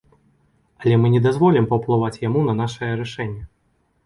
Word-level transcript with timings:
Але 0.83 0.95
мы 1.01 1.11
не 1.15 1.21
дазволім 1.25 1.67
паўплываць 1.75 2.21
яму 2.27 2.39
на 2.49 2.57
нашае 2.63 2.91
рашэнне. 3.05 3.43